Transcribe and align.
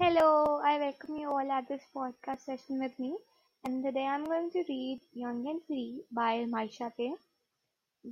Hello, 0.00 0.60
I 0.64 0.78
welcome 0.78 1.16
you 1.16 1.28
all 1.28 1.52
at 1.52 1.68
this 1.68 1.82
podcast 1.94 2.40
session 2.40 2.80
with 2.80 2.98
me. 2.98 3.16
And 3.64 3.84
today 3.84 4.06
I'm 4.06 4.24
going 4.24 4.50
to 4.52 4.64
read 4.68 5.00
Young 5.12 5.46
and 5.46 5.60
Free 5.66 6.00
by 6.10 6.46
Maisha 6.46 6.90
K. 6.96 7.12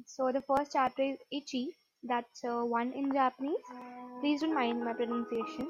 So 0.07 0.33
the 0.33 0.43
first 0.43 0.73
chapter 0.73 1.03
is 1.03 1.19
Ichi, 1.31 1.77
that's 2.03 2.45
uh, 2.45 2.63
one 2.63 2.93
in 2.93 3.13
Japanese. 3.13 3.65
Please 4.21 4.41
don't 4.41 4.55
mind 4.55 4.85
my 4.85 4.93
pronunciation. 4.93 5.69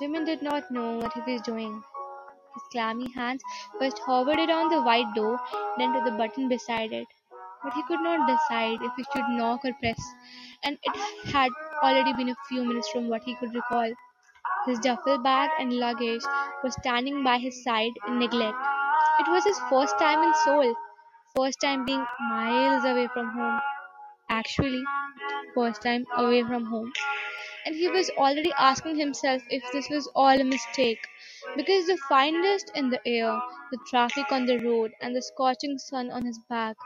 Jimin 0.00 0.26
did 0.26 0.42
not 0.42 0.70
know 0.70 0.98
what 0.98 1.12
he 1.14 1.32
was 1.32 1.42
doing. 1.42 1.82
His 2.54 2.62
clammy 2.72 3.10
hands 3.12 3.42
first 3.78 3.98
hovered 4.00 4.38
around 4.38 4.70
the 4.70 4.82
white 4.82 5.14
door, 5.14 5.40
then 5.78 5.92
to 5.94 6.02
the 6.04 6.16
button 6.16 6.48
beside 6.48 6.92
it. 6.92 7.06
But 7.62 7.72
he 7.74 7.82
could 7.84 8.00
not 8.00 8.28
decide 8.28 8.82
if 8.82 8.92
he 8.96 9.04
should 9.12 9.28
knock 9.30 9.64
or 9.64 9.72
press, 9.80 10.00
and 10.62 10.78
it 10.82 10.96
had 11.32 11.50
already 11.82 12.12
been 12.14 12.28
a 12.30 12.36
few 12.48 12.64
minutes 12.64 12.88
from 12.90 13.08
what 13.08 13.22
he 13.24 13.36
could 13.36 13.54
recall. 13.54 13.92
His 14.66 14.78
duffel 14.80 15.18
bag 15.18 15.50
and 15.58 15.72
luggage 15.72 16.22
were 16.62 16.70
standing 16.70 17.24
by 17.24 17.38
his 17.38 17.62
side 17.64 17.92
in 18.06 18.18
neglect. 18.18 18.58
It 19.20 19.28
was 19.28 19.44
his 19.44 19.58
first 19.70 19.98
time 19.98 20.22
in 20.22 20.34
Seoul, 20.44 20.74
first 21.36 21.60
time 21.60 21.84
being 21.86 22.06
miles 22.20 22.84
away 22.84 23.08
from 23.08 23.30
home. 23.30 23.60
Actually, 24.28 24.84
first 25.54 25.82
time 25.82 26.06
away 26.16 26.42
from 26.44 26.66
home. 26.66 26.92
And 27.66 27.74
he 27.74 27.88
was 27.88 28.08
already 28.16 28.50
asking 28.58 28.96
himself 28.96 29.42
if 29.50 29.62
this 29.72 29.90
was 29.90 30.06
all 30.14 30.40
a 30.40 30.44
mistake, 30.44 31.00
because 31.54 31.86
the 31.86 31.98
fine 32.08 32.42
dust 32.42 32.70
in 32.74 32.88
the 32.88 33.00
air, 33.06 33.38
the 33.72 33.78
traffic 33.90 34.32
on 34.32 34.46
the 34.46 34.58
road, 34.60 34.92
and 35.02 35.14
the 35.14 35.20
scorching 35.20 35.76
sun 35.76 36.10
on 36.10 36.24
his 36.24 36.38
back, 36.48 36.76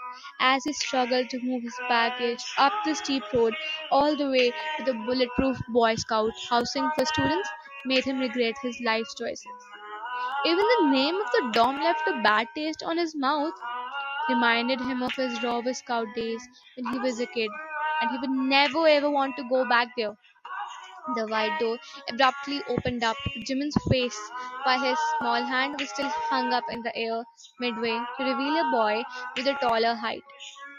as 0.40 0.64
he 0.64 0.72
struggled 0.72 1.30
to 1.30 1.38
move 1.44 1.62
his 1.62 1.78
baggage 1.88 2.42
up 2.58 2.72
the 2.84 2.94
steep 2.96 3.22
road 3.32 3.54
all 3.92 4.16
the 4.16 4.28
way 4.28 4.50
to 4.50 4.84
the 4.84 4.94
bulletproof 5.06 5.60
Boy 5.72 5.94
Scout 5.94 6.32
housing 6.48 6.90
for 6.96 7.04
students, 7.06 7.48
made 7.86 8.04
him 8.04 8.18
regret 8.18 8.56
his 8.62 8.80
life 8.80 9.06
choices. 9.16 9.46
Even 10.46 10.64
the 10.66 10.88
name 10.90 11.16
of 11.16 11.30
the 11.32 11.50
dorm 11.52 11.76
left 11.82 12.08
a 12.08 12.20
bad 12.22 12.48
taste 12.54 12.82
on 12.82 12.98
his 12.98 13.14
mouth, 13.16 13.54
reminded 14.28 14.80
him 14.80 15.02
of 15.02 15.12
his 15.14 15.42
Rover 15.42 15.74
Scout 15.74 16.08
days 16.16 16.42
when 16.76 16.92
he 16.92 16.98
was 17.00 17.20
a 17.20 17.26
kid, 17.26 17.50
and 18.02 18.10
he 18.10 18.18
would 18.18 18.30
never 18.30 18.88
ever 18.88 19.10
want 19.10 19.36
to 19.36 19.44
go 19.48 19.68
back 19.68 19.88
there. 19.96 20.16
The 21.14 21.26
wide 21.26 21.58
door 21.58 21.78
abruptly 22.08 22.62
opened 22.68 23.04
up. 23.04 23.16
Jimin's 23.46 23.76
face, 23.90 24.18
while 24.62 24.80
his 24.80 24.98
small 25.18 25.42
hand 25.44 25.76
was 25.78 25.90
still 25.90 26.08
hung 26.08 26.52
up 26.52 26.64
in 26.70 26.82
the 26.82 26.96
air 26.96 27.24
midway, 27.58 27.98
to 28.16 28.24
reveal 28.24 28.56
a 28.56 28.70
boy 28.70 29.02
with 29.36 29.46
a 29.46 29.54
taller 29.60 29.94
height. 29.94 30.22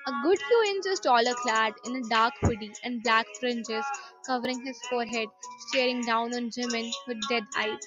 A 0.08 0.12
good 0.24 0.40
few 0.40 0.64
inches 0.70 1.00
taller, 1.00 1.34
clad 1.36 1.74
in 1.86 1.96
a 1.96 2.02
dark 2.10 2.34
hoodie 2.42 2.74
and 2.84 3.04
black 3.04 3.26
fringes 3.40 3.86
covering 4.26 4.66
his 4.66 4.80
forehead, 4.90 5.30
staring 5.68 6.02
down 6.02 6.34
on 6.34 6.50
Jimin 6.50 6.92
with 7.08 7.18
dead 7.30 7.44
eyes. 7.58 7.80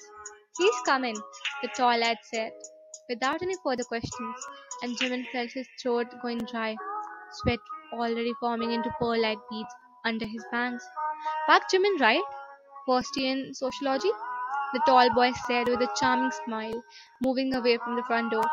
Please 0.55 0.75
come 0.85 1.03
in, 1.05 1.15
the 1.61 1.67
tall 1.75 1.97
lad 1.97 2.17
said, 2.23 2.51
without 3.09 3.41
any 3.41 3.55
further 3.63 3.83
questions, 3.83 4.47
and 4.81 4.97
Jimin 4.97 5.25
felt 5.31 5.51
his 5.51 5.67
throat 5.81 6.07
going 6.21 6.39
dry, 6.51 6.75
sweat 7.31 7.59
already 7.91 8.33
forming 8.39 8.71
into 8.71 8.89
pearl-like 8.99 9.39
beads 9.49 9.73
under 10.05 10.25
his 10.25 10.43
bangs. 10.51 10.83
Park 11.47 11.63
Jimin, 11.71 11.99
right? 11.99 12.23
In 13.17 13.53
sociology? 13.53 14.11
The 14.73 14.81
tall 14.85 15.09
boy 15.13 15.31
said 15.47 15.67
with 15.67 15.81
a 15.81 15.89
charming 15.99 16.31
smile, 16.31 16.83
moving 17.23 17.53
away 17.55 17.77
from 17.77 17.95
the 17.95 18.03
front 18.03 18.31
door. 18.31 18.43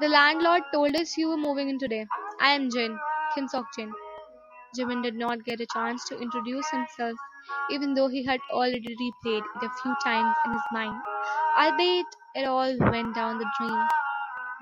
The 0.00 0.08
landlord 0.08 0.62
told 0.72 0.94
us 0.96 1.16
you 1.16 1.28
were 1.30 1.36
moving 1.36 1.68
in 1.70 1.78
today. 1.78 2.06
I 2.40 2.52
am 2.54 2.70
Jin, 2.70 2.98
Kim 3.34 3.48
Sok 3.48 3.66
Jin. 3.76 3.92
Jimin 4.76 5.02
did 5.02 5.14
not 5.14 5.44
get 5.44 5.60
a 5.60 5.66
chance 5.66 6.08
to 6.08 6.18
introduce 6.20 6.68
himself, 6.70 7.16
even 7.70 7.94
though 7.94 8.08
he 8.08 8.24
had 8.24 8.40
already 8.50 8.96
replayed 9.02 9.44
it 9.56 9.64
a 9.64 9.70
few 9.82 9.94
times 10.04 10.34
in 10.46 10.52
his 10.52 10.62
mind. 10.72 11.02
Albeit 11.58 12.06
it 12.34 12.46
all 12.46 12.76
went 12.78 13.14
down 13.14 13.38
the 13.38 13.50
drain. 13.58 13.86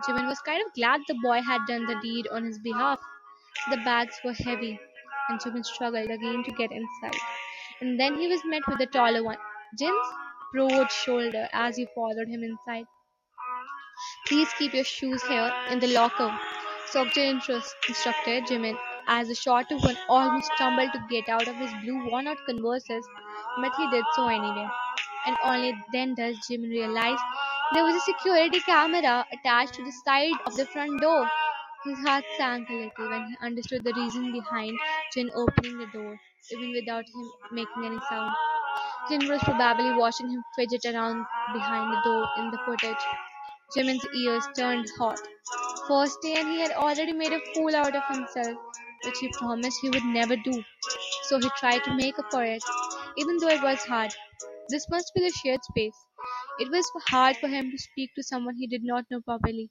Jimin 0.05 0.28
was 0.28 0.41
kind 0.42 0.64
of 0.66 0.75
glad 0.75 1.03
the 1.09 1.19
boy 1.22 1.42
had 1.42 1.66
done 1.66 1.86
the 1.86 2.00
deed 2.03 2.28
on 2.33 2.44
his 2.44 2.59
behalf. 2.60 3.00
The 3.70 3.78
bags 3.78 4.20
were 4.25 4.34
heavy, 4.34 4.78
and 5.28 5.41
Jimin 5.41 5.65
struggled 5.65 6.10
again 6.10 6.44
to 6.44 6.53
get 6.53 6.72
inside. 6.72 7.20
And 7.81 7.99
then 7.99 8.19
he 8.19 8.28
was 8.28 8.41
met 8.44 8.62
with 8.69 8.81
a 8.81 8.87
taller 8.87 9.22
one, 9.22 9.39
Jin's 9.78 10.09
broad 10.53 10.91
shoulder, 10.91 11.49
as 11.53 11.77
he 11.77 11.87
followed 11.94 12.28
him 12.28 12.43
inside. 12.43 12.87
Please 14.27 14.49
keep 14.59 14.75
your 14.75 14.84
shoes 14.84 15.22
here 15.25 15.53
in 15.71 15.78
the 15.81 15.88
locker, 15.88 16.37
Sokjin 16.93 17.41
instructed 17.88 18.44
Jimin, 18.47 18.77
as 19.06 19.28
the 19.28 19.34
shorter 19.34 19.77
one 19.77 19.97
almost 20.09 20.50
stumbled 20.55 20.93
to 20.93 21.06
get 21.11 21.28
out 21.28 21.47
of 21.47 21.56
his 21.56 21.71
blue 21.83 22.09
worn-out 22.11 22.38
Converses, 22.47 23.06
but 23.61 23.72
he 23.77 23.91
did 23.91 24.05
so 24.15 24.27
anyway. 24.28 24.69
And 25.27 25.37
only 25.44 25.75
then 25.93 26.15
does 26.15 26.38
Jimin 26.49 26.71
realize 26.71 27.19
there 27.75 27.84
was 27.84 27.97
a 27.97 28.00
security 28.00 28.61
camera 28.61 29.27
attached 29.33 29.75
to 29.75 29.84
the 29.84 29.93
side 29.93 30.33
of 30.47 30.56
the 30.56 30.67
front 30.67 31.00
door. 31.00 31.28
His 31.84 31.99
heart 32.06 32.25
sank 32.37 32.69
a 32.71 32.72
little 32.75 33.09
when 33.11 33.27
he 33.27 33.37
understood 33.41 33.83
the 33.83 33.93
reason 33.94 34.31
behind 34.33 34.78
Jin 35.12 35.31
opening 35.34 35.78
the 35.78 35.87
door, 35.87 36.21
even 36.53 36.71
without 36.72 37.05
him 37.09 37.33
making 37.50 37.84
any 37.84 37.99
sound. 38.09 38.37
Jin 39.09 39.28
was 39.28 39.43
probably 39.43 39.93
watching 39.94 40.31
him 40.31 40.43
fidget 40.56 40.84
around 40.87 41.27
behind 41.53 41.93
the 41.93 42.00
door 42.05 42.28
in 42.38 42.50
the 42.53 42.59
footage. 42.67 43.05
Jimin's 43.75 44.06
ears 44.17 44.47
turned 44.56 44.87
hot. 44.99 45.19
First 45.88 46.21
day 46.22 46.34
and 46.37 46.49
he 46.49 46.61
had 46.61 46.72
already 46.72 47.12
made 47.12 47.33
a 47.33 47.41
fool 47.55 47.75
out 47.77 47.97
of 47.97 48.05
himself, 48.15 48.59
which 49.05 49.19
he 49.21 49.31
promised 49.38 49.81
he 49.81 49.91
would 49.91 50.05
never 50.05 50.37
do. 50.37 50.62
So 51.25 51.38
he 51.38 51.50
tried 51.59 51.84
to 51.84 51.94
make 51.97 52.19
up 52.19 52.27
for 52.31 52.44
it, 52.44 52.62
even 53.19 53.38
though 53.38 53.49
it 53.49 53.62
was 53.62 53.84
hard. 53.84 54.15
This 54.69 54.88
must 54.91 55.12
be 55.15 55.21
the 55.22 55.31
shared 55.31 55.65
space. 55.65 55.97
It 56.59 56.71
was 56.71 56.91
hard 57.09 57.37
for 57.38 57.49
him 57.49 57.71
to 57.71 57.78
speak 57.78 58.11
to 58.17 58.22
someone 58.22 58.56
he 58.56 58.67
did 58.67 58.84
not 58.84 59.06
know 59.11 59.21
properly. 59.22 59.71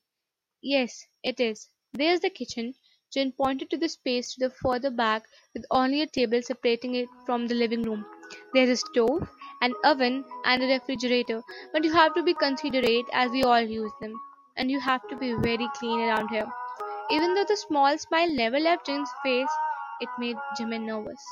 Yes, 0.61 1.05
it 1.23 1.39
is. 1.39 1.69
There's 1.93 2.21
the 2.21 2.29
kitchen. 2.29 2.75
Jin 3.11 3.31
pointed 3.33 3.69
to 3.69 3.77
the 3.77 3.89
space 3.89 4.33
to 4.33 4.47
the 4.47 4.55
further 4.55 4.89
back 4.89 5.23
with 5.53 5.65
only 5.71 6.01
a 6.01 6.07
table 6.07 6.41
separating 6.41 6.95
it 6.95 7.09
from 7.25 7.47
the 7.47 7.55
living 7.55 7.83
room. 7.83 8.05
There's 8.53 8.69
a 8.69 8.77
stove, 8.77 9.29
an 9.61 9.73
oven, 9.83 10.23
and 10.45 10.63
a 10.63 10.67
refrigerator, 10.67 11.41
but 11.73 11.83
you 11.83 11.91
have 11.93 12.13
to 12.15 12.23
be 12.23 12.33
considerate 12.33 13.05
as 13.13 13.31
we 13.31 13.43
all 13.43 13.61
use 13.61 13.91
them. 13.99 14.13
And 14.55 14.71
you 14.71 14.79
have 14.79 15.07
to 15.09 15.17
be 15.17 15.33
very 15.33 15.67
clean 15.75 15.99
around 16.01 16.29
here. 16.29 16.47
Even 17.11 17.33
though 17.33 17.45
the 17.45 17.57
small 17.57 17.97
smile 17.97 18.33
never 18.33 18.59
left 18.59 18.85
Jin's 18.85 19.09
face, 19.23 19.49
it 19.99 20.09
made 20.19 20.37
Jimin 20.59 20.85
nervous. 20.85 21.23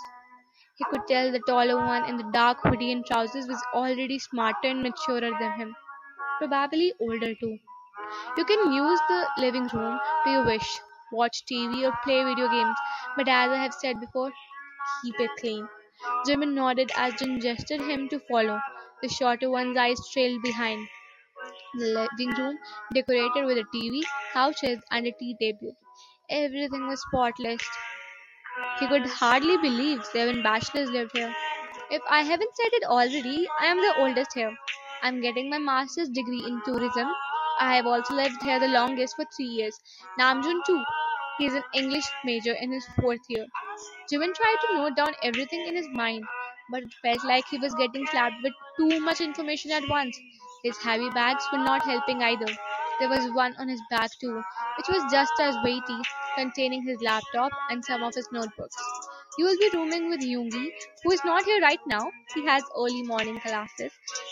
He 0.76 0.86
could 0.86 1.08
tell 1.08 1.32
the 1.32 1.40
taller 1.48 1.78
one 1.78 2.10
in 2.10 2.18
the 2.18 2.30
dark 2.32 2.60
hoodie 2.62 2.92
and 2.92 3.06
trousers 3.06 3.48
was 3.48 3.64
already 3.74 4.20
smarter 4.20 4.68
and 4.68 4.84
maturer 4.84 5.32
than 5.40 5.52
him. 5.54 5.76
Probably 6.40 6.94
older 7.00 7.34
too. 7.36 7.58
You 8.38 8.46
can 8.46 8.72
use 8.72 9.00
the 9.10 9.28
living 9.38 9.68
room 9.74 10.00
to 10.24 10.30
your 10.32 10.46
wish, 10.46 10.80
watch 11.12 11.44
TV 11.46 11.88
or 11.88 11.94
play 12.04 12.24
video 12.24 12.50
games, 12.50 12.78
but 13.18 13.28
as 13.28 13.52
I 13.52 13.58
have 13.58 13.74
said 13.74 14.00
before, 14.00 14.32
keep 15.02 15.20
it 15.20 15.32
clean. 15.40 15.68
Jimin 16.28 16.54
nodded 16.54 16.92
as 16.96 17.14
Jin 17.16 17.40
gestured 17.42 17.82
him 17.82 18.10
to 18.10 18.20
follow. 18.20 18.60
The 19.02 19.10
shorter 19.10 19.50
one's 19.50 19.78
eyes 19.78 20.00
trailed 20.12 20.42
behind. 20.44 20.88
The 21.76 21.86
living 22.18 22.36
room, 22.36 22.58
decorated 22.94 23.46
with 23.46 23.58
a 23.58 23.66
TV, 23.76 24.02
couches, 24.34 24.80
and 24.92 25.08
a 25.08 25.12
tea 25.12 25.36
table. 25.40 25.76
Everything 26.30 26.88
was 26.88 27.02
spotless. 27.02 27.62
He 28.80 28.88
could 28.88 29.08
hardly 29.08 29.58
believe 29.58 30.06
seven 30.06 30.44
bachelors 30.44 30.90
lived 30.90 31.18
here. 31.18 31.36
If 31.90 32.02
I 32.10 32.22
haven't 32.22 32.56
said 32.56 32.74
it 32.74 32.84
already, 32.84 33.48
I 33.60 33.66
am 33.66 33.78
the 33.78 33.96
oldest 33.98 34.34
here. 34.34 34.56
I'm 35.02 35.20
getting 35.20 35.50
my 35.50 35.58
master's 35.58 36.10
degree 36.10 36.44
in 36.46 36.62
tourism. 36.64 37.08
I 37.60 37.76
have 37.76 37.86
also 37.88 38.14
lived 38.14 38.42
here 38.44 38.60
the 38.60 38.68
longest 38.68 39.16
for 39.16 39.26
three 39.36 39.46
years. 39.46 39.80
Namjoon 40.20 40.64
too. 40.66 40.84
He 41.38 41.46
is 41.48 41.54
an 41.54 41.64
English 41.74 42.06
major 42.24 42.54
in 42.54 42.72
his 42.72 42.86
fourth 43.00 43.22
year. 43.30 43.46
Jimin 44.12 44.34
tried 44.34 44.58
to 44.62 44.74
note 44.76 44.96
down 44.96 45.14
everything 45.24 45.66
in 45.68 45.76
his 45.76 45.88
mind, 45.90 46.24
but 46.72 46.84
it 46.84 46.94
felt 47.02 47.24
like 47.26 47.46
he 47.48 47.58
was 47.58 47.74
getting 47.76 48.06
slapped 48.08 48.42
with 48.44 48.54
too 48.78 49.00
much 49.00 49.22
information 49.22 49.72
at 49.72 49.88
once. 49.90 50.18
His 50.64 50.78
heavy 50.82 51.10
bags 51.10 51.46
were 51.52 51.60
not 51.60 51.84
helping 51.84 52.22
either. 52.24 52.48
There 53.00 53.10
was 53.10 53.30
one 53.34 53.56
on 53.58 53.68
his 53.68 53.82
back 53.90 54.12
too, 54.20 54.42
which 54.78 54.88
was 54.90 55.12
just 55.12 55.34
as 55.40 55.56
weighty, 55.64 56.02
containing 56.38 56.84
his 56.84 57.02
laptop 57.02 57.52
and 57.70 57.84
some 57.84 58.04
of 58.04 58.14
his 58.16 58.28
notebooks. 58.32 58.76
You 59.38 59.46
will 59.46 59.58
be 59.58 59.70
rooming 59.74 60.10
with 60.10 60.22
Yoongi, 60.22 60.72
who 61.04 61.12
is 61.12 61.24
not 61.24 61.44
here 61.46 61.62
right 61.62 61.80
now. 61.86 62.12
He 62.34 62.46
has 62.46 62.64
early 62.76 63.04
morning 63.04 63.40
classes. 63.40 63.92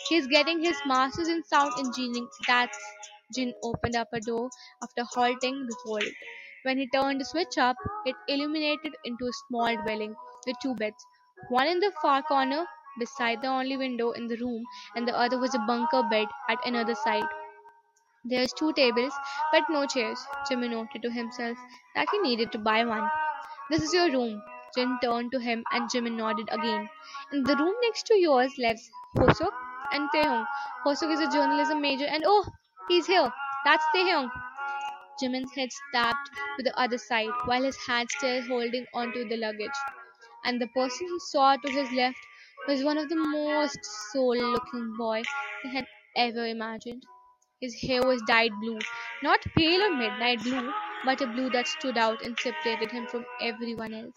He 0.10 0.16
is 0.16 0.28
getting 0.28 0.62
his 0.64 0.78
master's 0.86 1.28
in 1.28 1.44
sound 1.44 1.74
engineering. 1.78 2.28
That's 2.48 2.78
Jin 3.34 3.54
opened 3.64 3.96
up 3.96 4.10
a 4.14 4.20
door 4.20 4.50
after 4.82 5.04
halting 5.04 5.68
before 5.68 6.00
it. 6.00 6.14
When 6.64 6.78
he 6.78 6.90
turned 6.90 7.22
the 7.22 7.26
switch 7.26 7.58
up, 7.58 7.78
it 8.06 8.16
illuminated 8.28 8.96
into 9.06 9.26
a 9.26 9.34
small 9.48 9.76
dwelling 9.84 10.16
with 10.48 10.56
two 10.62 10.76
beds, 10.76 11.06
one 11.50 11.68
in 11.68 11.80
the 11.80 11.92
far 12.02 12.24
corner 12.24 12.66
beside 13.00 13.42
the 13.42 13.48
only 13.48 13.78
window 13.78 14.12
in 14.12 14.28
the 14.28 14.38
room, 14.38 14.64
and 14.96 15.08
the 15.08 15.16
other 15.18 15.38
was 15.40 15.54
a 15.54 15.60
bunker 15.60 16.04
bed 16.04 16.28
at 16.50 16.66
another 16.66 16.96
side. 16.96 17.28
There's 18.26 18.52
two 18.54 18.74
tables, 18.74 19.14
but 19.52 19.70
no 19.70 19.86
chairs. 19.86 20.26
Jimin 20.50 20.72
noted 20.72 21.04
to 21.04 21.12
himself 21.12 21.58
that 21.94 22.08
he 22.12 22.20
needed 22.20 22.52
to 22.54 22.58
buy 22.58 22.84
one. 22.86 23.08
This 23.70 23.84
is 23.84 23.94
your 23.94 24.10
room. 24.12 24.42
Jin 24.76 24.98
turned 25.02 25.32
to 25.32 25.40
him 25.40 25.64
and 25.72 25.90
Jimin 25.90 26.16
nodded 26.18 26.48
again. 26.52 26.90
In 27.32 27.44
the 27.44 27.56
room 27.56 27.76
next 27.82 28.08
to 28.08 28.16
yours 28.16 28.58
lives 28.58 28.90
Hosuk 29.16 29.52
and 29.92 30.10
Taehyung. 30.12 30.48
Hosuk 30.86 31.12
is 31.12 31.20
a 31.20 31.30
journalism 31.32 31.82
major 31.82 32.06
and 32.06 32.24
oh, 32.26 32.46
he's 32.88 33.08
here. 33.08 33.32
That's 33.66 33.86
Taehyung. 33.96 34.30
Jimin's 35.22 35.54
head 35.56 35.70
snapped 35.72 36.30
to 36.58 36.64
the 36.64 36.78
other 36.80 36.98
side 36.98 37.30
while 37.46 37.64
his 37.64 37.78
hand 37.88 38.10
still 38.12 38.42
holding 38.44 38.86
onto 38.94 39.28
the 39.28 39.38
luggage. 39.38 39.80
And 40.44 40.62
the 40.62 40.68
person 40.68 41.08
he 41.08 41.20
saw 41.20 41.56
to 41.56 41.72
his 41.72 41.92
left 41.92 42.18
was 42.68 42.84
one 42.84 42.98
of 42.98 43.10
the 43.10 43.16
most 43.16 43.80
soul-looking 44.12 44.96
boy 44.98 45.24
he 45.64 45.74
had 45.76 45.88
ever 46.16 46.46
imagined. 46.46 47.04
His 47.62 47.76
hair 47.82 48.04
was 48.04 48.22
dyed 48.28 48.52
blue, 48.60 48.80
not 49.22 49.40
pale 49.58 49.82
or 49.84 49.96
midnight 49.96 50.44
blue, 50.44 50.72
but 51.06 51.22
a 51.22 51.28
blue 51.28 51.50
that 51.52 51.68
stood 51.68 51.98
out 51.98 52.22
and 52.26 52.38
separated 52.40 52.92
him 52.92 53.08
from 53.08 53.26
everyone 53.42 53.94
else. 53.94 54.16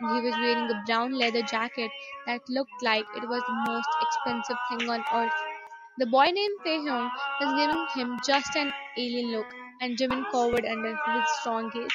And 0.00 0.16
he 0.16 0.28
was 0.28 0.36
wearing 0.38 0.70
a 0.70 0.82
brown 0.86 1.12
leather 1.12 1.42
jacket 1.42 1.90
that 2.26 2.40
looked 2.48 2.82
like 2.82 3.04
it 3.16 3.28
was 3.28 3.42
the 3.46 3.72
most 3.72 3.88
expensive 4.02 4.56
thing 4.70 4.90
on 4.90 5.04
earth. 5.14 5.49
The 5.98 6.06
boy 6.06 6.26
named 6.26 6.58
Taehyung 6.64 7.10
was 7.40 7.54
giving 7.58 7.86
him 7.94 8.18
just 8.24 8.56
an 8.56 8.72
alien 8.96 9.32
look, 9.32 9.46
and 9.80 9.98
Jimin 9.98 10.24
cowered 10.30 10.64
under 10.64 10.90
his 10.90 11.28
strong 11.40 11.70
gaze. 11.70 11.90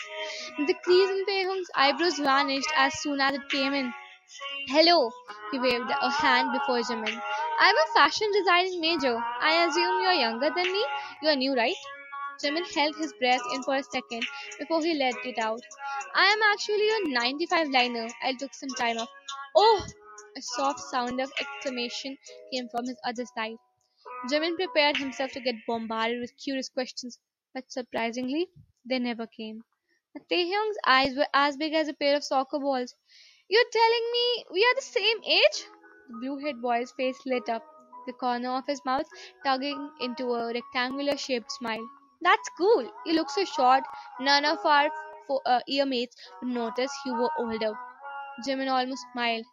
The 0.57 0.73
crease 0.83 1.09
in 1.09 1.25
Taehyung's 1.25 1.71
eyebrows 1.75 2.19
vanished 2.19 2.69
as 2.75 2.99
soon 2.99 3.19
as 3.19 3.35
it 3.35 3.49
came 3.49 3.73
in. 3.73 3.93
Hello, 4.67 5.11
he 5.51 5.59
waved 5.59 5.89
a 5.89 6.09
hand 6.11 6.51
before 6.53 6.81
Jimin. 6.81 7.21
I'm 7.59 7.75
a 7.75 7.93
fashion 7.93 8.31
designing 8.33 8.79
major. 8.81 9.17
I 9.41 9.65
assume 9.65 10.01
you're 10.01 10.13
younger 10.13 10.49
than 10.55 10.71
me? 10.71 10.85
You're 11.21 11.35
new, 11.35 11.55
right? 11.55 11.75
Jimin 12.43 12.71
held 12.73 12.95
his 12.97 13.13
breath 13.19 13.41
in 13.53 13.63
for 13.63 13.75
a 13.75 13.83
second 13.83 14.23
before 14.59 14.81
he 14.83 14.93
let 14.93 15.15
it 15.25 15.39
out. 15.39 15.61
I 16.13 16.25
am 16.25 16.41
actually 16.53 16.89
a 16.89 17.09
95 17.13 17.69
liner. 17.69 18.07
I 18.23 18.33
took 18.33 18.53
some 18.53 18.69
time 18.69 18.97
off. 18.97 19.09
Oh! 19.55 19.85
A 20.37 20.41
soft 20.41 20.79
sound 20.79 21.19
of 21.21 21.31
exclamation 21.39 22.17
came 22.53 22.67
from 22.69 22.85
his 22.85 22.97
other 23.05 23.25
side. 23.37 23.55
Jimin 24.29 24.55
prepared 24.57 24.97
himself 24.97 25.31
to 25.31 25.39
get 25.39 25.65
bombarded 25.65 26.19
with 26.19 26.37
curious 26.37 26.69
questions, 26.69 27.19
but 27.53 27.71
surprisingly, 27.71 28.49
they 28.85 28.99
never 28.99 29.25
came. 29.25 29.63
Taehyung's 30.29 30.77
eyes 30.85 31.15
were 31.15 31.27
as 31.33 31.57
big 31.57 31.73
as 31.73 31.87
a 31.87 31.93
pair 31.93 32.15
of 32.15 32.23
soccer 32.23 32.59
balls. 32.59 32.95
You're 33.49 33.69
telling 33.71 34.11
me 34.11 34.45
we 34.51 34.63
are 34.65 34.75
the 34.75 34.81
same 34.81 35.23
age? 35.23 35.65
The 36.09 36.17
blue-haired 36.19 36.61
boy's 36.61 36.91
face 36.91 37.17
lit 37.25 37.47
up, 37.49 37.63
the 38.07 38.13
corner 38.13 38.49
of 38.57 38.65
his 38.67 38.83
mouth 38.85 39.07
tugging 39.45 39.91
into 40.01 40.33
a 40.33 40.53
rectangular 40.53 41.17
shaped 41.17 41.51
smile. 41.51 41.87
That's 42.21 42.49
cool. 42.57 42.91
You 43.05 43.13
look 43.13 43.29
so 43.29 43.45
short. 43.45 43.83
None 44.19 44.45
of 44.45 44.65
our 44.65 44.89
fo- 45.27 45.41
uh, 45.45 45.61
year 45.67 45.85
mates 45.85 46.15
would 46.41 46.51
notice 46.53 46.91
you 47.05 47.13
were 47.13 47.31
older. 47.39 47.73
Jimin 48.45 48.71
almost 48.71 49.05
smiled, 49.13 49.45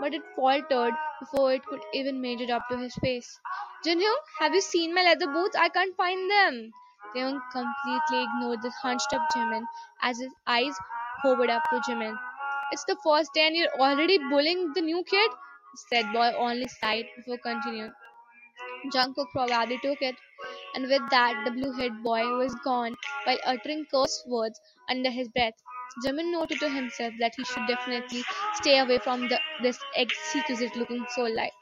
but 0.00 0.14
it 0.14 0.22
faltered 0.34 0.94
before 1.20 1.52
it 1.52 1.64
could 1.66 1.82
even 1.92 2.20
make 2.20 2.40
it 2.40 2.50
up 2.50 2.68
to 2.70 2.78
his 2.78 2.94
face. 2.96 3.38
Jinhyung, 3.84 4.20
have 4.38 4.54
you 4.54 4.60
seen 4.60 4.94
my 4.94 5.02
leather 5.02 5.26
boots? 5.26 5.56
I 5.56 5.68
can't 5.68 5.96
find 5.96 6.30
them. 6.30 6.72
Taehyung 7.14 7.40
completely 7.52 8.22
ignored 8.24 8.62
the 8.62 8.70
hunched 8.82 9.12
up 9.12 9.28
Jimin 9.34 9.66
as 10.02 10.18
his 10.18 10.32
eyes 10.46 10.74
hovered 11.22 11.50
up 11.50 11.62
to 11.70 11.80
Jimin. 11.80 12.16
It's 12.72 12.84
the 12.84 12.96
first 13.04 13.32
day 13.34 13.46
and 13.46 13.56
you're 13.56 13.74
already 13.78 14.18
bullying 14.18 14.72
the 14.74 14.80
new 14.80 15.04
kid? 15.04 15.30
said 15.88 16.12
boy 16.12 16.32
only 16.36 16.68
sighed 16.68 17.06
before 17.16 17.38
continuing. 17.38 17.92
Jungkook 18.92 19.30
probably 19.32 19.78
took 19.78 20.02
it, 20.02 20.16
and 20.74 20.84
with 20.88 21.08
that 21.10 21.44
the 21.44 21.50
blue-haired 21.50 22.02
boy 22.02 22.36
was 22.36 22.54
gone 22.56 22.96
while 23.24 23.38
uttering 23.46 23.86
curse 23.86 24.22
words 24.26 24.60
under 24.88 25.10
his 25.10 25.28
breath. 25.28 25.54
Jimin 26.04 26.30
noted 26.32 26.58
to 26.60 26.68
himself 26.68 27.14
that 27.18 27.34
he 27.36 27.44
should 27.44 27.66
definitely 27.66 28.24
stay 28.54 28.78
away 28.78 28.98
from 28.98 29.28
this 29.62 29.78
exquisite-looking 29.96 31.06
soul 31.10 31.34
light. 31.34 31.52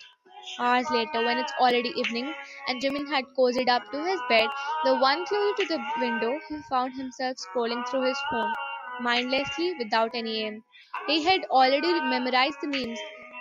Hours 0.60 0.90
later, 0.90 1.25
when 1.25 1.38
it's 1.38 1.52
already 1.60 1.88
evening, 1.96 2.34
and 2.69 2.80
Jimin 2.82 3.08
had 3.08 3.25
cozied 3.36 3.69
up 3.69 3.90
to 3.90 4.04
his 4.04 4.20
bed, 4.28 4.48
the 4.84 4.96
one 4.96 5.25
closer 5.26 5.54
to 5.56 5.66
the 5.66 5.80
window, 6.00 6.38
he 6.48 6.60
found 6.69 6.94
himself 6.94 7.36
scrolling 7.38 7.88
through 7.88 8.02
his 8.02 8.19
phone, 8.30 8.52
mindlessly, 9.00 9.75
without 9.78 10.10
any 10.14 10.44
aim. 10.44 10.62
He 11.06 11.22
had 11.25 11.44
already 11.50 12.00
memorized 12.00 12.58
the 12.60 12.69
names. 12.69 12.98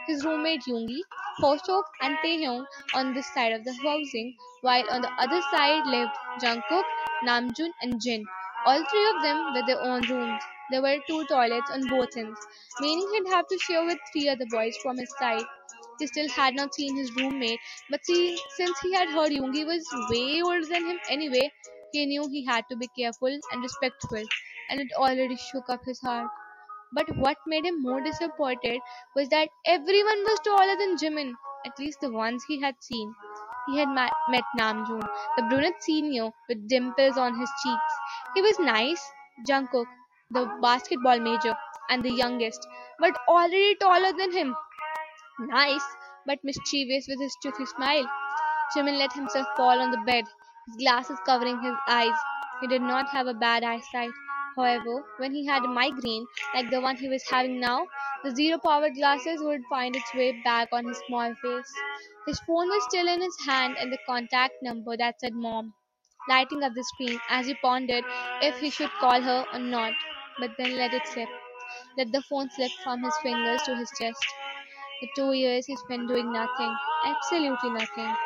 His 0.08 0.24
roommate 0.24 0.62
Yoongi, 0.68 1.02
Hosok, 1.40 1.84
and 2.02 2.18
Taehyung 2.24 2.66
on 2.94 3.14
this 3.14 3.32
side 3.34 3.52
of 3.52 3.64
the 3.66 3.74
housing, 3.74 4.36
while 4.62 4.90
on 4.90 5.02
the 5.02 5.12
other 5.20 5.42
side 5.52 5.86
lived 5.86 6.14
Jungkook, 6.42 6.86
Namjoon, 7.26 7.72
and 7.82 8.00
Jin. 8.02 8.26
All 8.66 8.84
three 8.86 9.10
of 9.10 9.22
them 9.22 9.54
with 9.54 9.66
their 9.68 9.82
own 9.82 10.02
rooms. 10.10 10.42
There 10.72 10.82
were 10.82 10.98
two 11.08 11.26
toilets 11.28 11.72
on 11.72 11.88
both 11.88 12.16
ends, 12.18 12.40
meaning 12.80 13.08
he'd 13.14 13.28
have 13.34 13.48
to 13.48 13.58
share 13.58 13.86
with 13.86 13.98
three 14.12 14.30
other 14.30 14.46
boys 14.52 14.78
from 14.78 14.98
his 14.98 15.14
side. 15.20 15.44
He 16.00 16.08
still 16.08 16.30
had 16.30 16.56
not 16.56 16.74
seen 16.76 16.96
his 16.96 17.16
roommate, 17.16 17.60
but 17.90 18.06
see, 18.06 18.38
since 18.56 18.80
he 18.80 18.94
had 18.94 19.10
heard 19.10 19.32
Yoongi 19.32 19.66
was 19.66 19.86
way 20.10 20.42
older 20.42 20.66
than 20.66 20.86
him 20.86 21.00
anyway, 21.10 21.52
he 21.92 22.06
knew 22.06 22.28
he 22.30 22.46
had 22.46 22.66
to 22.70 22.76
be 22.78 22.88
careful 22.98 23.28
and 23.28 23.62
respectful, 23.64 24.24
and 24.70 24.80
it 24.80 24.94
already 24.96 25.36
shook 25.36 25.70
up 25.70 25.84
his 25.86 26.00
heart. 26.02 26.28
But 26.92 27.16
what 27.18 27.38
made 27.46 27.66
him 27.66 27.82
more 27.82 28.02
disappointed 28.02 28.82
was 29.16 29.30
that 29.30 29.50
everyone 29.66 30.24
was 30.24 30.40
taller 30.42 30.76
than 30.78 30.98
Jimin, 30.98 31.34
at 31.66 31.78
least 31.80 32.02
the 32.02 32.12
ones 32.12 32.44
he 32.48 32.60
had 32.62 32.76
seen. 32.82 33.14
He 33.68 33.78
had 33.78 33.90
ma- 33.90 34.10
met 34.30 34.44
Namjoon, 34.58 35.08
the 35.38 35.44
brunette 35.44 35.84
senior 35.84 36.32
with 36.50 36.68
dimples 36.68 37.18
on 37.18 37.40
his 37.40 37.50
cheeks. 37.64 37.94
He 38.36 38.42
was 38.42 38.60
nice, 38.60 39.12
Jungkook, 39.48 39.88
the 40.32 40.46
basketball 40.62 41.20
major, 41.20 41.56
and 41.90 42.04
the 42.04 42.12
youngest, 42.12 42.68
but 43.00 43.18
already 43.28 43.76
taller 43.76 44.14
than 44.14 44.32
him. 44.32 44.56
Nice, 45.40 45.86
but 46.26 46.40
mischievous 46.44 47.08
with 47.08 47.20
his 47.22 47.36
toothy 47.42 47.66
smile. 47.66 48.06
Jimin 48.76 48.98
let 48.98 49.14
himself 49.14 49.48
fall 49.56 49.80
on 49.80 49.92
the 49.92 50.04
bed, 50.06 50.26
his 50.68 50.76
glasses 50.78 51.20
covering 51.26 51.62
his 51.62 51.76
eyes. 51.88 52.18
He 52.62 52.68
did 52.68 52.82
not 52.82 53.10
have 53.10 53.28
a 53.28 53.34
bad 53.34 53.64
eyesight. 53.64 54.12
However, 54.56 55.04
when 55.18 55.34
he 55.34 55.46
had 55.46 55.64
a 55.64 55.68
migraine, 55.70 56.26
like 56.54 56.70
the 56.72 56.82
one 56.82 56.98
he 56.98 57.08
was 57.10 57.24
having 57.30 57.60
now, 57.60 57.88
the 58.24 58.36
zero 58.36 58.60
powered 58.60 58.96
glasses 58.96 59.42
would 59.42 59.62
find 59.70 59.96
its 59.96 60.14
way 60.14 60.34
back 60.44 60.70
on 60.72 60.86
his 60.86 61.02
small 61.08 61.34
face. 61.36 61.74
His 62.26 62.40
phone 62.42 62.68
was 62.70 62.84
still 62.86 63.08
in 63.08 63.22
his 63.22 63.38
hand 63.46 63.78
and 63.80 63.92
the 63.94 64.00
contact 64.06 64.56
number 64.62 64.98
that 64.98 65.20
said 65.22 65.34
mom, 65.34 65.74
lighting 66.30 66.64
up 66.64 66.74
the 66.76 66.84
screen 66.84 67.20
as 67.30 67.48
he 67.48 67.56
pondered 67.56 68.04
if 68.42 68.60
he 68.60 68.70
should 68.70 68.92
call 69.00 69.22
her 69.22 69.46
or 69.54 69.60
not, 69.60 69.94
but 70.40 70.52
then 70.58 70.76
let 70.78 70.94
it 70.94 71.08
slip. 71.08 71.30
Let 71.98 72.12
the 72.12 72.22
phone 72.24 72.50
slip 72.52 72.72
from 72.84 73.04
his 73.04 73.18
fingers 73.22 73.62
to 73.64 73.76
his 73.76 73.92
chest. 74.00 74.26
The 75.02 75.10
two 75.16 75.32
years 75.34 75.66
he 75.66 75.76
spent 75.78 76.08
doing 76.08 76.32
nothing, 76.32 76.76
absolutely 77.04 77.72
nothing, 77.72 78.18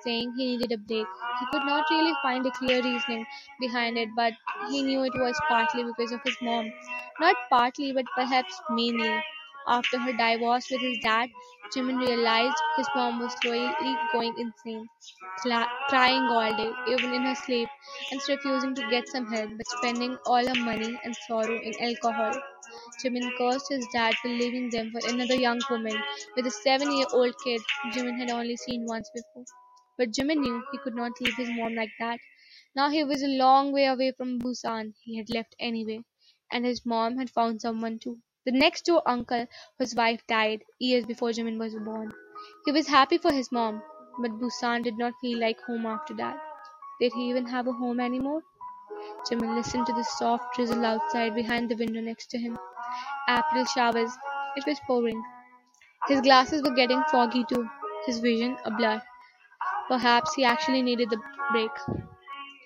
saying 0.00 0.32
he 0.36 0.56
needed 0.56 0.72
a 0.72 0.78
break. 0.78 1.06
He 1.40 1.46
could 1.52 1.64
not 1.64 1.84
really 1.90 2.14
find 2.22 2.46
a 2.46 2.50
clear 2.52 2.82
reasoning 2.82 3.26
behind 3.60 3.98
it, 3.98 4.08
but 4.16 4.34
he 4.70 4.82
knew 4.82 5.04
it 5.04 5.14
was 5.14 5.40
partly 5.48 5.84
because 5.84 6.12
of 6.12 6.22
his 6.24 6.36
mom. 6.42 6.72
Not 7.20 7.36
partly, 7.50 7.92
but 7.92 8.06
perhaps 8.16 8.60
mainly. 8.70 9.22
After 9.66 9.98
her 9.98 10.12
divorce 10.12 10.68
with 10.70 10.80
his 10.80 10.98
dad, 11.02 11.30
Jimin 11.74 11.98
realized 12.06 12.56
his 12.76 12.88
mom 12.94 13.18
was 13.20 13.32
slowly 13.40 13.96
going 14.12 14.34
insane, 14.38 14.88
crying 15.88 16.22
all 16.24 16.54
day, 16.56 16.72
even 16.88 17.14
in 17.14 17.22
her 17.22 17.34
sleep, 17.34 17.68
and 18.10 18.20
refusing 18.28 18.74
to 18.74 18.88
get 18.90 19.08
some 19.08 19.26
help, 19.26 19.50
but 19.56 19.66
spending 19.68 20.16
all 20.26 20.46
her 20.46 20.54
money 20.54 20.98
and 21.04 21.16
sorrow 21.26 21.60
in 21.60 21.74
alcohol. 21.80 22.32
Jimin 23.02 23.30
cursed 23.38 23.68
his 23.70 23.86
dad 23.92 24.14
for 24.22 24.28
leaving 24.28 24.70
them 24.70 24.92
for 24.92 25.00
another 25.08 25.34
young 25.36 25.60
woman 25.70 25.96
with 26.36 26.46
a 26.46 26.50
seven 26.50 26.92
year 26.96 27.06
old 27.12 27.34
kid 27.44 27.60
Jimin 27.92 28.18
had 28.18 28.30
only 28.30 28.56
seen 28.56 28.86
once 28.86 29.10
before. 29.14 29.44
But 29.98 30.12
Jimin 30.12 30.40
knew 30.40 30.62
he 30.72 30.78
could 30.78 30.94
not 30.94 31.20
leave 31.20 31.36
his 31.36 31.50
mom 31.50 31.74
like 31.74 31.92
that. 31.98 32.20
Now 32.76 32.90
he 32.90 33.04
was 33.04 33.22
a 33.22 33.28
long 33.28 33.72
way 33.72 33.86
away 33.86 34.12
from 34.12 34.38
Busan. 34.40 34.94
He 35.02 35.16
had 35.18 35.30
left 35.30 35.56
anyway, 35.58 36.04
and 36.52 36.64
his 36.64 36.86
mom 36.86 37.18
had 37.18 37.30
found 37.30 37.60
someone 37.60 37.98
too. 37.98 38.20
The 38.44 38.52
next 38.52 38.86
door 38.86 39.02
uncle, 39.06 39.46
whose 39.78 39.94
wife 39.94 40.26
died 40.26 40.64
years 40.78 41.06
before 41.06 41.30
Jimin 41.30 41.58
was 41.58 41.74
born. 41.74 42.12
He 42.64 42.72
was 42.72 42.88
happy 42.88 43.18
for 43.18 43.32
his 43.32 43.52
mom, 43.52 43.82
but 44.20 44.38
Busan 44.38 44.82
did 44.82 44.98
not 44.98 45.14
feel 45.20 45.38
like 45.38 45.60
home 45.60 45.86
after 45.86 46.14
that. 46.14 46.36
Did 47.00 47.12
he 47.14 47.28
even 47.30 47.46
have 47.46 47.66
a 47.66 47.72
home 47.72 48.00
anymore? 48.00 48.42
Jimin 49.26 49.54
listened 49.54 49.86
to 49.86 49.92
the 49.92 50.04
soft 50.04 50.54
drizzle 50.54 50.84
outside 50.84 51.34
behind 51.34 51.70
the 51.70 51.76
window 51.76 52.00
next 52.00 52.26
to 52.30 52.38
him. 52.38 52.58
April 53.28 53.64
showers. 53.66 54.10
It 54.56 54.66
was 54.66 54.80
pouring. 54.86 55.22
His 56.08 56.20
glasses 56.20 56.62
were 56.62 56.74
getting 56.74 57.02
foggy 57.10 57.44
too, 57.44 57.68
his 58.06 58.20
vision 58.20 58.56
a 58.64 58.70
blur. 58.70 59.02
Perhaps 59.88 60.34
he 60.34 60.44
actually 60.44 60.82
needed 60.82 61.10
the 61.10 61.20
break. 61.52 61.70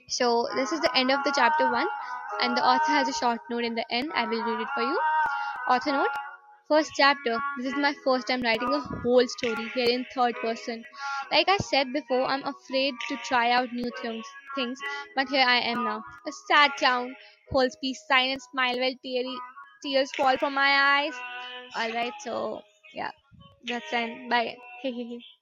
So, 0.08 0.48
this 0.54 0.72
is 0.72 0.80
the 0.80 0.96
end 0.96 1.10
of 1.10 1.24
the 1.24 1.32
chapter 1.34 1.70
1, 1.70 1.86
and 2.40 2.56
the 2.56 2.64
author 2.64 2.92
has 2.92 3.08
a 3.08 3.12
short 3.12 3.40
note 3.50 3.64
in 3.64 3.74
the 3.74 3.84
end. 3.92 4.12
I 4.14 4.26
will 4.26 4.42
read 4.42 4.60
it 4.60 4.68
for 4.74 4.82
you. 4.82 4.98
Author 5.68 5.92
note 5.92 6.08
First 6.68 6.92
chapter. 6.96 7.38
This 7.58 7.66
is 7.66 7.74
my 7.76 7.94
first 8.04 8.28
time 8.28 8.42
writing 8.42 8.72
a 8.72 8.80
whole 8.80 9.26
story 9.28 9.68
here 9.74 9.88
in 9.90 10.06
third 10.14 10.34
person. 10.36 10.84
Like 11.30 11.48
I 11.48 11.58
said 11.58 11.92
before, 11.92 12.24
I'm 12.24 12.44
afraid 12.44 12.94
to 13.08 13.16
try 13.28 13.50
out 13.50 13.72
new 13.72 13.90
things, 14.00 14.24
things, 14.54 14.78
but 15.16 15.28
here 15.28 15.44
I 15.46 15.58
am 15.60 15.84
now. 15.84 16.02
A 16.26 16.32
sad 16.48 16.72
clown 16.78 17.14
holds 17.50 17.76
peace 17.82 18.02
sign 18.08 18.30
and 18.30 18.42
smile 18.42 18.78
while 18.78 18.94
teary 19.02 19.36
tears 19.82 20.10
fall 20.16 20.36
from 20.38 20.54
my 20.54 20.70
eyes. 20.70 21.14
Alright, 21.76 22.14
so 22.20 22.62
yeah, 22.94 23.10
that's 23.66 23.92
end. 23.92 24.30
Bye. 24.30 24.56